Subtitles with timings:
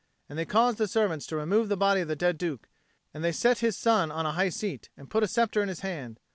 [0.27, 2.67] And they caused the servants to remove the body of the dead Duke,
[3.13, 5.81] and they set his son on a high seat, and put a sceptre in his
[5.81, 6.19] hand.